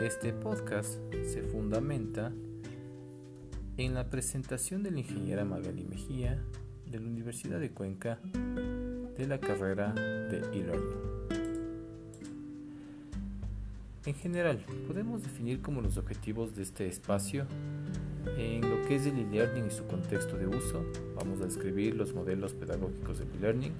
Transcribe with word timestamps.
Este 0.00 0.32
podcast 0.32 1.00
se 1.24 1.42
fundamenta 1.42 2.32
en 3.76 3.92
la 3.92 4.08
presentación 4.08 4.84
de 4.84 4.92
la 4.92 5.00
ingeniera 5.00 5.44
Magali 5.44 5.84
Mejía 5.84 6.40
de 6.90 7.00
la 7.00 7.06
Universidad 7.06 7.58
de 7.58 7.70
Cuenca 7.70 8.20
de 9.18 9.26
la 9.26 9.40
carrera 9.40 9.92
de 9.92 10.38
e-learning. 10.38 11.34
En 14.06 14.14
general, 14.14 14.64
podemos 14.86 15.22
definir 15.22 15.60
como 15.60 15.80
los 15.80 15.96
objetivos 15.96 16.54
de 16.54 16.62
este 16.62 16.86
espacio 16.86 17.46
en 18.38 18.60
lo 18.60 18.86
que 18.86 18.94
es 18.94 19.06
el 19.06 19.18
e-learning 19.18 19.66
y 19.66 19.70
su 19.70 19.86
contexto 19.86 20.38
de 20.38 20.46
uso. 20.46 20.84
Vamos 21.16 21.40
a 21.40 21.46
describir 21.46 21.96
los 21.96 22.14
modelos 22.14 22.54
pedagógicos 22.54 23.18
del 23.18 23.28
e-learning 23.38 23.72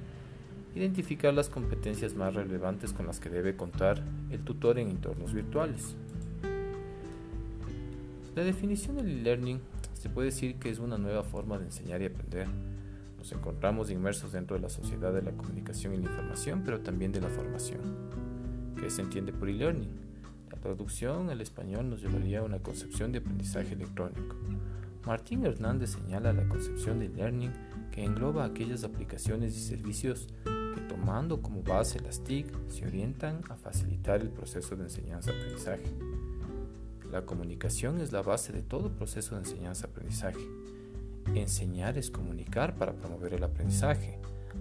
Identificar 0.75 1.33
las 1.33 1.49
competencias 1.49 2.17
más 2.17 2.35
relevantes 2.35 2.93
con 2.93 3.07
las 3.07 3.21
que 3.21 3.31
debe 3.31 3.55
contar 3.55 4.03
el 4.31 4.41
tutor 4.41 4.81
en 4.81 4.89
entornos 4.89 5.33
virtuales. 5.33 5.95
La 8.35 8.43
definición 8.43 8.97
del 8.97 9.21
e-learning 9.21 9.61
se 9.93 10.09
puede 10.09 10.27
decir 10.27 10.57
que 10.57 10.71
es 10.71 10.81
una 10.81 10.99
nueva 10.99 11.23
forma 11.23 11.59
de 11.59 11.67
enseñar 11.67 12.03
y 12.03 12.07
aprender. 12.07 12.49
Nos 13.17 13.31
encontramos 13.31 13.93
inmersos 13.93 14.33
dentro 14.33 14.57
de 14.57 14.63
la 14.63 14.69
sociedad 14.69 15.13
de 15.13 15.23
la 15.23 15.31
comunicación 15.31 15.95
y 15.95 15.99
la 15.99 16.11
información, 16.11 16.63
pero 16.65 16.81
también 16.81 17.13
de 17.13 17.21
la 17.21 17.29
formación. 17.29 17.81
¿Qué 18.81 18.91
se 18.91 19.03
entiende 19.03 19.33
por 19.33 19.49
e-learning? 19.49 19.89
La 20.51 20.59
traducción 20.59 21.31
al 21.31 21.41
español 21.41 21.89
nos 21.89 22.03
llevaría 22.03 22.41
a 22.41 22.43
una 22.43 22.59
concepción 22.59 23.13
de 23.13 23.19
aprendizaje 23.19 23.75
electrónico. 23.75 24.35
Martín 25.07 25.47
Hernández 25.47 25.91
señala 25.91 26.33
la 26.33 26.49
concepción 26.49 26.99
de 26.99 27.07
e-learning 27.07 27.53
que 27.93 28.03
engloba 28.03 28.45
aquellas 28.45 28.83
aplicaciones 28.83 29.57
y 29.57 29.61
servicios 29.61 30.27
tomando 30.89 31.41
como 31.43 31.63
base 31.63 32.01
las 32.01 32.23
TIC, 32.23 32.47
se 32.69 32.87
orientan 32.87 33.41
a 33.49 33.57
facilitar 33.57 34.21
el 34.21 34.31
proceso 34.31 34.77
de 34.77 34.85
enseñanza-aprendizaje. 34.85 35.91
La 37.11 37.23
comunicación 37.23 38.01
es 38.01 38.13
la 38.13 38.23
base 38.23 38.53
de 38.53 38.63
todo 38.63 38.91
proceso 38.91 39.35
de 39.35 39.43
enseñanza-aprendizaje. 39.43 40.41
Enseñar 41.35 41.97
es 41.97 42.11
comunicar 42.11 42.77
para 42.77 42.93
promover 42.93 43.35
el 43.35 43.45
aprendizaje. 43.45 44.19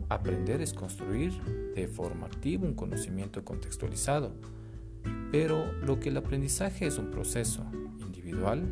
Aprender 0.10 0.62
es 0.62 0.74
construir 0.74 1.34
de 1.76 1.88
forma 1.88 2.28
activa 2.28 2.66
un 2.66 2.74
conocimiento 2.74 3.44
contextualizado. 3.44 4.34
Pero 5.32 5.72
lo 5.82 6.00
que 6.00 6.10
el 6.10 6.18
aprendizaje 6.18 6.86
es 6.86 6.98
un 6.98 7.12
proceso 7.12 7.66
individual, 8.00 8.64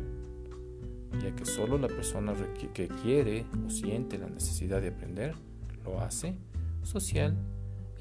ya 1.20 1.34
que 1.34 1.44
solo 1.44 1.76
la 1.76 1.88
persona 1.88 2.34
que 2.72 2.88
quiere 2.88 3.46
o 3.66 3.70
siente 3.70 4.16
la 4.16 4.28
necesidad 4.28 4.80
de 4.80 4.88
aprender 4.88 5.34
lo 5.84 6.00
hace, 6.00 6.36
social, 6.82 7.36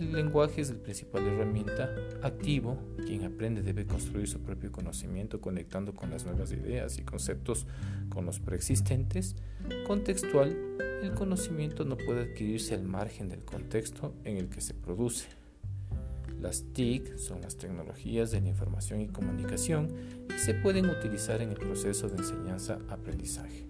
el 0.01 0.13
lenguaje 0.13 0.61
es 0.61 0.71
la 0.71 0.81
principal 0.81 1.27
herramienta. 1.27 1.93
Activo, 2.23 2.77
quien 3.05 3.23
aprende 3.23 3.61
debe 3.61 3.85
construir 3.85 4.27
su 4.27 4.39
propio 4.41 4.71
conocimiento 4.71 5.39
conectando 5.39 5.93
con 5.93 6.09
las 6.09 6.25
nuevas 6.25 6.51
ideas 6.51 6.97
y 6.97 7.03
conceptos 7.03 7.67
con 8.09 8.25
los 8.25 8.39
preexistentes. 8.39 9.35
Contextual, 9.85 10.57
el 11.03 11.13
conocimiento 11.13 11.85
no 11.85 11.97
puede 11.97 12.31
adquirirse 12.31 12.73
al 12.73 12.83
margen 12.83 13.29
del 13.29 13.43
contexto 13.45 14.15
en 14.23 14.37
el 14.37 14.49
que 14.49 14.61
se 14.61 14.73
produce. 14.73 15.27
Las 16.41 16.63
TIC 16.73 17.17
son 17.17 17.41
las 17.41 17.57
tecnologías 17.57 18.31
de 18.31 18.41
la 18.41 18.47
información 18.47 19.01
y 19.01 19.07
comunicación 19.07 19.91
y 20.35 20.39
se 20.39 20.55
pueden 20.55 20.89
utilizar 20.89 21.41
en 21.41 21.51
el 21.51 21.57
proceso 21.57 22.09
de 22.09 22.17
enseñanza-aprendizaje. 22.17 23.67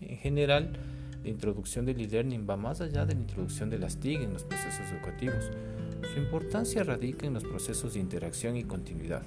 En 0.00 0.16
general, 0.18 0.78
la 1.22 1.28
introducción 1.28 1.86
del 1.86 2.00
e-learning 2.00 2.46
va 2.48 2.56
más 2.56 2.80
allá 2.80 3.06
de 3.06 3.14
la 3.14 3.20
introducción 3.20 3.70
de 3.70 3.78
las 3.78 3.98
TIC 3.98 4.22
en 4.22 4.32
los 4.32 4.44
procesos 4.44 4.90
educativos. 4.90 5.50
Su 6.12 6.18
importancia 6.18 6.82
radica 6.82 7.26
en 7.26 7.34
los 7.34 7.44
procesos 7.44 7.94
de 7.94 8.00
interacción 8.00 8.56
y 8.56 8.64
continuidad. 8.64 9.22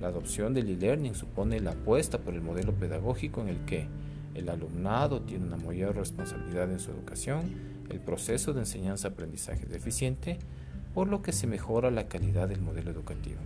La 0.00 0.08
adopción 0.08 0.54
del 0.54 0.68
e-learning 0.68 1.14
supone 1.14 1.60
la 1.60 1.72
apuesta 1.72 2.18
por 2.18 2.34
el 2.34 2.40
modelo 2.40 2.74
pedagógico 2.74 3.42
en 3.42 3.48
el 3.48 3.64
que 3.64 3.86
el 4.34 4.48
alumnado 4.48 5.22
tiene 5.22 5.44
una 5.44 5.56
mayor 5.56 5.96
responsabilidad 5.96 6.70
en 6.70 6.80
su 6.80 6.90
educación, 6.90 7.42
el 7.90 8.00
proceso 8.00 8.52
de 8.52 8.60
enseñanza-aprendizaje 8.60 9.66
es 9.66 9.72
eficiente, 9.72 10.38
por 10.94 11.08
lo 11.08 11.22
que 11.22 11.32
se 11.32 11.46
mejora 11.46 11.90
la 11.90 12.08
calidad 12.08 12.48
del 12.48 12.60
modelo 12.60 12.90
educativo. 12.90 13.40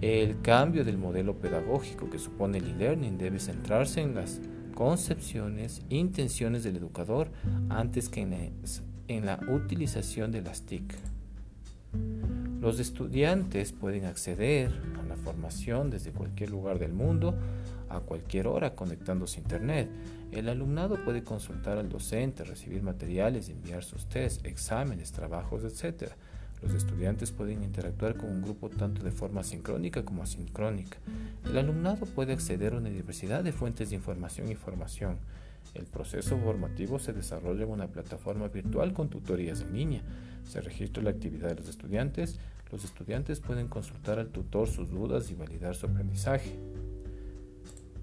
El 0.00 0.40
cambio 0.42 0.84
del 0.84 0.98
modelo 0.98 1.38
pedagógico 1.38 2.10
que 2.10 2.18
supone 2.18 2.58
el 2.58 2.70
e-learning 2.70 3.16
debe 3.16 3.38
centrarse 3.38 4.00
en 4.00 4.14
las 4.14 4.40
concepciones, 4.74 5.82
intenciones 5.88 6.64
del 6.64 6.76
educador 6.76 7.30
antes 7.68 8.08
que 8.08 8.22
en 8.22 9.26
la, 9.26 9.38
utilización 9.48 10.32
de 10.32 10.42
las 10.42 10.62
TIC. 10.62 10.94
Los 12.60 12.80
estudiantes 12.80 13.72
pueden 13.72 14.04
acceder 14.06 14.72
a 14.98 15.02
la 15.06 15.16
formación 15.16 15.90
desde 15.90 16.10
cualquier 16.10 16.50
lugar 16.50 16.78
del 16.78 16.92
mundo, 16.92 17.34
a 17.88 18.00
cualquier 18.00 18.48
hora 18.48 18.74
conectándose 18.74 19.38
a 19.38 19.42
Internet. 19.42 19.90
El 20.32 20.48
alumnado 20.48 21.04
puede 21.04 21.22
consultar 21.22 21.78
al 21.78 21.88
docente, 21.88 22.42
recibir 22.42 22.82
materiales, 22.82 23.48
enviar 23.50 23.84
sus 23.84 24.08
tests, 24.08 24.44
exámenes, 24.44 25.12
trabajos, 25.12 25.62
etc. 25.62 26.12
Los 26.64 26.72
estudiantes 26.72 27.30
pueden 27.30 27.62
interactuar 27.62 28.16
con 28.16 28.30
un 28.30 28.40
grupo 28.40 28.70
tanto 28.70 29.02
de 29.02 29.10
forma 29.10 29.44
sincrónica 29.44 30.02
como 30.02 30.22
asincrónica. 30.22 30.96
El 31.44 31.58
alumnado 31.58 32.06
puede 32.06 32.32
acceder 32.32 32.72
a 32.72 32.78
una 32.78 32.88
diversidad 32.88 33.44
de 33.44 33.52
fuentes 33.52 33.90
de 33.90 33.96
información 33.96 34.50
y 34.50 34.54
formación. 34.54 35.18
El 35.74 35.84
proceso 35.84 36.38
formativo 36.38 36.98
se 36.98 37.12
desarrolla 37.12 37.64
en 37.64 37.70
una 37.70 37.88
plataforma 37.88 38.48
virtual 38.48 38.94
con 38.94 39.10
tutorías 39.10 39.60
en 39.60 39.74
línea. 39.74 40.02
Se 40.44 40.62
registra 40.62 41.02
la 41.02 41.10
actividad 41.10 41.50
de 41.50 41.56
los 41.56 41.68
estudiantes. 41.68 42.40
Los 42.72 42.84
estudiantes 42.84 43.40
pueden 43.40 43.68
consultar 43.68 44.18
al 44.18 44.30
tutor 44.30 44.66
sus 44.66 44.90
dudas 44.90 45.30
y 45.30 45.34
validar 45.34 45.74
su 45.74 45.84
aprendizaje. 45.84 46.58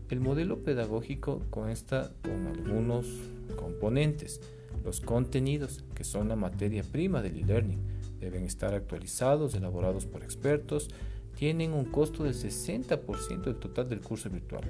El 0.09 0.19
modelo 0.19 0.63
pedagógico 0.63 1.41
consta 1.49 2.11
con 2.21 2.45
algunos 2.45 3.07
componentes. 3.55 4.39
Los 4.85 5.01
contenidos, 5.01 5.83
que 5.95 6.03
son 6.03 6.29
la 6.29 6.35
materia 6.35 6.83
prima 6.83 7.23
del 7.23 7.39
e-learning 7.39 8.00
deben 8.21 8.45
estar 8.45 8.73
actualizados, 8.73 9.55
elaborados 9.55 10.05
por 10.05 10.23
expertos, 10.23 10.89
tienen 11.35 11.73
un 11.73 11.85
costo 11.85 12.23
del 12.23 12.35
60% 12.35 13.41
del 13.41 13.55
total 13.55 13.89
del 13.89 14.01
curso 14.01 14.29
virtual. 14.29 14.63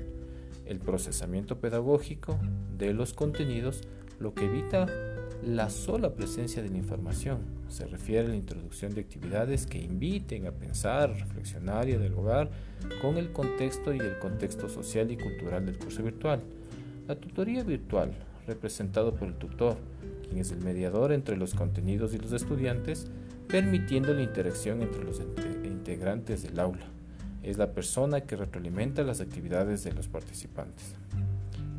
El 0.65 0.79
procesamiento 0.79 1.59
pedagógico 1.59 2.39
de 2.77 2.93
los 2.93 3.13
contenidos, 3.13 3.81
lo 4.19 4.33
que 4.33 4.45
evita 4.45 4.87
la 5.43 5.69
sola 5.69 6.13
presencia 6.13 6.63
de 6.63 6.69
la 6.69 6.77
información. 6.77 7.39
Se 7.67 7.85
refiere 7.85 8.27
a 8.27 8.29
la 8.29 8.35
introducción 8.35 8.93
de 8.93 9.01
actividades 9.01 9.65
que 9.65 9.79
inviten 9.79 10.45
a 10.45 10.51
pensar, 10.51 11.13
reflexionar 11.13 11.89
y 11.89 11.93
a 11.93 11.97
dialogar 11.97 12.51
con 13.01 13.17
el 13.17 13.33
contexto 13.33 13.93
y 13.93 13.99
el 13.99 14.19
contexto 14.19 14.69
social 14.69 15.11
y 15.11 15.17
cultural 15.17 15.65
del 15.65 15.77
curso 15.77 16.03
virtual. 16.03 16.41
La 17.07 17.15
tutoría 17.15 17.63
virtual, 17.63 18.13
representado 18.45 19.15
por 19.15 19.27
el 19.27 19.35
tutor, 19.35 19.77
quien 20.23 20.37
es 20.37 20.51
el 20.51 20.59
mediador 20.59 21.11
entre 21.11 21.35
los 21.35 21.53
contenidos 21.53 22.13
y 22.13 22.19
los 22.19 22.31
estudiantes, 22.31 23.07
permitiendo 23.51 24.13
la 24.13 24.21
interacción 24.21 24.81
entre 24.81 25.03
los 25.03 25.19
integrantes 25.19 26.43
del 26.43 26.57
aula. 26.59 26.85
Es 27.43 27.57
la 27.57 27.73
persona 27.73 28.21
que 28.21 28.37
retroalimenta 28.37 29.03
las 29.03 29.19
actividades 29.19 29.83
de 29.83 29.91
los 29.91 30.07
participantes. 30.07 30.95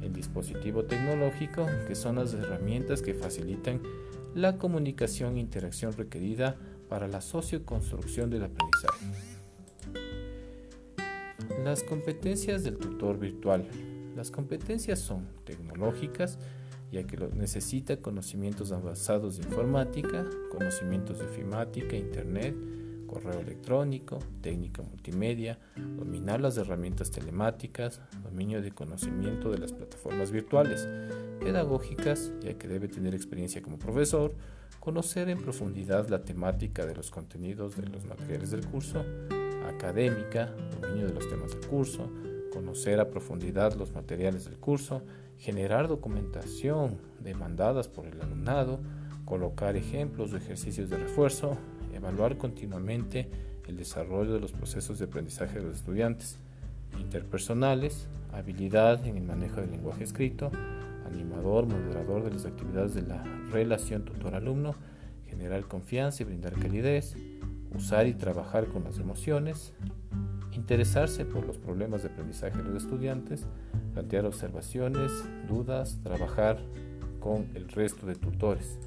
El 0.03 0.13
dispositivo 0.13 0.85
tecnológico, 0.85 1.67
que 1.89 1.95
son 1.95 2.17
las 2.17 2.35
herramientas 2.35 3.01
que 3.01 3.15
facilitan 3.15 3.81
la 4.35 4.59
comunicación 4.59 5.37
e 5.37 5.41
interacción 5.41 5.93
requerida 5.93 6.57
para 6.91 7.09
la 7.09 7.23
socioconstrucción 7.23 8.29
del 8.29 8.45
aprendizaje. 8.45 9.07
Las 11.65 11.83
competencias 11.85 12.65
del 12.65 12.77
tutor 12.77 13.19
virtual. 13.19 13.67
Las 14.15 14.31
competencias 14.31 14.99
son 14.99 15.27
tecnológicas, 15.45 16.39
ya 16.93 17.03
que 17.05 17.17
necesita 17.35 17.97
conocimientos 17.97 18.71
avanzados 18.71 19.39
de 19.39 19.45
informática, 19.45 20.27
conocimientos 20.51 21.19
de 21.19 21.25
ofimática, 21.25 21.97
internet, 21.97 22.55
correo 23.07 23.41
electrónico, 23.41 24.19
técnica 24.43 24.83
multimedia, 24.83 25.59
dominar 25.77 26.41
las 26.41 26.57
herramientas 26.59 27.11
telemáticas, 27.11 28.01
dominio 28.23 28.61
de 28.63 28.73
conocimiento 28.73 29.51
de 29.51 29.59
las 29.59 29.73
plataformas 29.73 30.31
virtuales, 30.31 30.87
pedagógicas, 31.41 32.33
ya 32.41 32.55
que 32.55 32.69
debe 32.69 32.89
tener 32.89 33.15
experiencia 33.15 33.63
como 33.63 33.79
profesor, 33.79 34.35
conocer 34.79 35.31
en 35.31 35.39
profundidad 35.39 36.09
la 36.09 36.23
temática 36.23 36.85
de 36.85 36.95
los 36.95 37.11
contenidos 37.11 37.77
de 37.77 37.87
los 37.87 38.05
materiales 38.05 38.51
del 38.51 38.67
curso, 38.67 39.05
académica, 39.67 40.55
dominio 40.81 41.07
de 41.07 41.15
los 41.15 41.29
temas 41.29 41.53
del 41.53 41.67
curso, 41.67 42.11
conocer 42.53 43.01
a 43.01 43.11
profundidad 43.11 43.75
los 43.75 43.93
materiales 43.93 44.45
del 44.45 44.59
curso, 44.59 45.03
generar 45.43 45.89
documentación 45.89 46.99
demandadas 47.19 47.89
por 47.89 48.07
el 48.07 48.21
alumnado, 48.21 48.79
colocar 49.25 49.75
ejemplos 49.75 50.33
o 50.33 50.37
ejercicios 50.37 50.89
de 50.89 50.99
refuerzo, 50.99 51.59
evaluar 51.93 52.39
continuamente 52.39 53.29
el 53.67 53.77
desarrollo 53.77 54.35
de 54.35 54.39
los 54.39 54.53
procesos 54.53 55.01
de 55.01 55.07
aprendizaje 55.07 55.59
de 55.59 55.65
los 55.65 55.79
estudiantes, 55.79 56.39
interpersonales, 56.97 58.07
habilidad 58.33 59.05
en 59.05 59.17
el 59.17 59.25
manejo 59.25 59.61
del 59.61 59.73
lenguaje 59.73 60.05
escrito, 60.05 60.53
animador, 61.07 61.67
moderador 61.67 62.23
de 62.23 62.31
las 62.31 62.47
actividades 62.47 62.95
de 62.95 63.03
la 63.03 63.25
relación 63.51 64.05
tutor-alumno, 64.05 64.77
generar 65.27 65.65
confianza 65.65 66.23
y 66.23 66.27
brindar 66.27 66.53
calidez, 66.53 67.17
usar 67.75 68.07
y 68.07 68.15
trabajar 68.15 68.67
con 68.67 68.85
las 68.85 69.01
emociones, 69.01 69.75
interesarse 70.53 71.25
por 71.25 71.47
los 71.47 71.59
problemas 71.59 72.03
de 72.03 72.09
aprendizaje 72.09 72.59
de 72.59 72.65
los 72.65 72.85
estudiantes, 72.85 73.47
plantear 73.95 74.27
observaciones, 74.27 75.11
dudas, 75.49 75.99
trabajar 76.03 76.59
con 77.21 77.49
el 77.55 77.69
resto 77.69 78.07
de 78.07 78.15
tutores. 78.15 78.79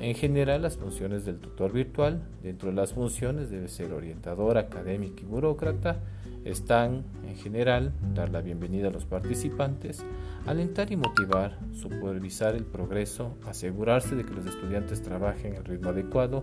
En 0.00 0.16
general, 0.16 0.62
las 0.62 0.76
funciones 0.76 1.24
del 1.24 1.38
tutor 1.38 1.72
virtual, 1.72 2.22
dentro 2.42 2.70
de 2.70 2.74
las 2.74 2.92
funciones 2.92 3.50
debe 3.50 3.68
ser 3.68 3.92
orientador, 3.92 4.58
académico 4.58 5.20
y 5.20 5.26
burócrata, 5.26 6.00
están 6.44 7.04
en 7.24 7.36
general 7.36 7.92
dar 8.12 8.30
la 8.30 8.40
bienvenida 8.40 8.88
a 8.88 8.90
los 8.90 9.04
participantes, 9.04 10.04
alentar 10.44 10.90
y 10.90 10.96
motivar, 10.96 11.56
supervisar 11.72 12.56
el 12.56 12.64
progreso, 12.64 13.36
asegurarse 13.46 14.16
de 14.16 14.24
que 14.24 14.34
los 14.34 14.46
estudiantes 14.46 15.02
trabajen 15.02 15.54
al 15.54 15.64
ritmo 15.64 15.90
adecuado, 15.90 16.42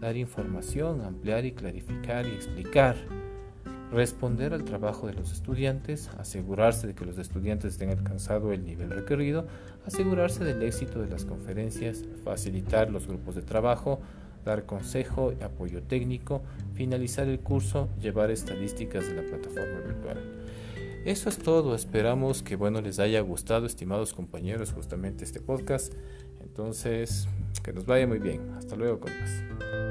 dar 0.00 0.18
información, 0.18 1.00
ampliar 1.00 1.46
y 1.46 1.52
clarificar 1.52 2.26
y 2.26 2.32
explicar, 2.32 2.96
responder 3.92 4.52
al 4.52 4.64
trabajo 4.64 5.06
de 5.06 5.14
los 5.14 5.32
estudiantes, 5.32 6.10
asegurarse 6.18 6.86
de 6.86 6.94
que 6.94 7.04
los 7.04 7.18
estudiantes 7.18 7.72
estén 7.72 7.90
alcanzado 7.90 8.52
el 8.52 8.64
nivel 8.64 8.90
requerido, 8.90 9.46
asegurarse 9.86 10.44
del 10.44 10.62
éxito 10.62 11.00
de 11.00 11.08
las 11.08 11.24
conferencias, 11.24 12.04
facilitar 12.24 12.90
los 12.90 13.06
grupos 13.06 13.34
de 13.34 13.42
trabajo, 13.42 14.00
dar 14.44 14.66
consejo 14.66 15.32
y 15.38 15.42
apoyo 15.42 15.82
técnico, 15.82 16.42
finalizar 16.74 17.28
el 17.28 17.40
curso, 17.40 17.88
llevar 18.00 18.30
estadísticas 18.30 19.06
de 19.06 19.14
la 19.14 19.22
plataforma 19.22 19.80
virtual. 19.80 20.18
Eso 21.04 21.28
es 21.28 21.38
todo, 21.38 21.74
esperamos 21.74 22.42
que 22.42 22.56
bueno 22.56 22.80
les 22.80 22.98
haya 22.98 23.20
gustado, 23.20 23.66
estimados 23.66 24.12
compañeros, 24.12 24.72
justamente 24.72 25.24
este 25.24 25.40
podcast. 25.40 25.94
Entonces, 26.42 27.28
que 27.62 27.72
nos 27.72 27.86
vaya 27.86 28.06
muy 28.06 28.18
bien. 28.18 28.50
Hasta 28.58 28.76
luego, 28.76 29.00
compas. 29.00 29.87